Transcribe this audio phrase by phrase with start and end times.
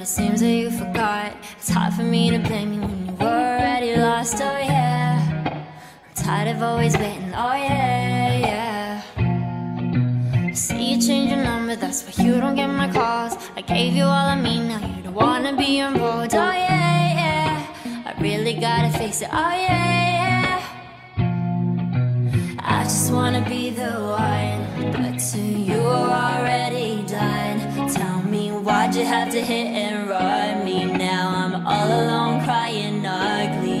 [0.00, 1.36] it seems that you forgot.
[1.58, 4.36] It's hard for me to blame you when you were already lost.
[4.36, 5.64] Oh yeah,
[6.08, 7.32] I'm tired of always waiting.
[7.34, 9.02] Oh yeah, yeah.
[10.48, 13.36] I see you change your number, that's why you don't get my calls.
[13.56, 16.34] I gave you all I mean, now you don't wanna be involved.
[16.34, 18.06] Oh yeah, yeah.
[18.06, 19.28] I really gotta face it.
[19.32, 20.60] Oh yeah, yeah.
[22.60, 25.71] I just wanna be the one, but to you
[29.22, 30.84] have to hit and run me?
[30.84, 33.80] Now I'm all alone crying ugly.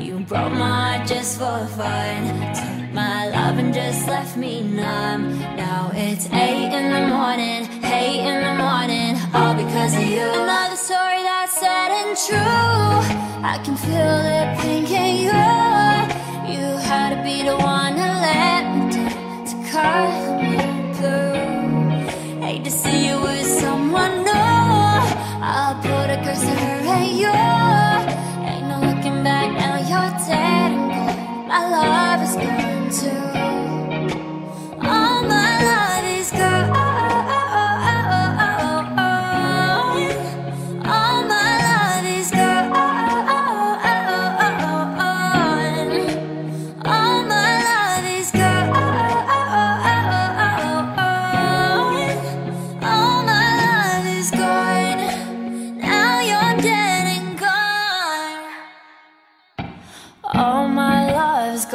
[0.00, 2.18] You broke my heart just for fun.
[2.54, 5.40] Took my love and just left me numb.
[5.56, 10.28] Now it's eight in the morning, eight in the morning, all because of you.
[10.44, 12.96] Another story that's sad and true.
[13.52, 15.42] I can feel it pinking you.
[16.52, 17.75] You had to be the one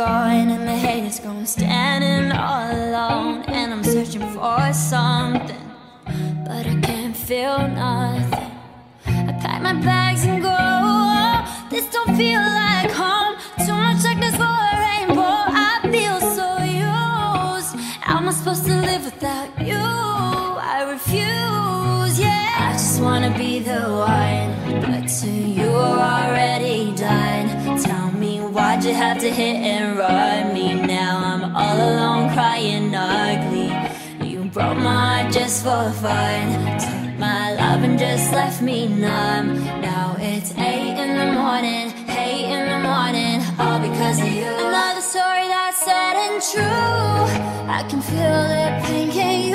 [0.05, 1.45] gone and the hate is gone.
[1.45, 5.63] Standing all alone and I'm searching for something,
[6.47, 8.51] but I can't feel nothing.
[9.29, 10.61] I pack my bags and go.
[11.71, 13.33] This don't feel like home.
[13.65, 15.39] Too much darkness for a rainbow.
[15.69, 16.47] I feel so
[16.89, 17.71] used.
[18.05, 19.85] How am I supposed to live without you?
[20.73, 22.13] I refuse.
[22.25, 23.81] Yeah, I just wanna be the
[24.15, 24.49] one,
[24.81, 25.70] but to you
[28.91, 30.73] you have to hit and run me?
[30.73, 33.69] Now I'm all alone crying ugly.
[34.27, 36.43] You broke my heart just for fun.
[36.77, 39.63] Took my love and just left me numb.
[39.79, 44.51] Now it's eight in the morning, eight in the morning, all because of you.
[44.67, 47.71] Another story that's sad and true.
[47.77, 49.51] I can feel it pinking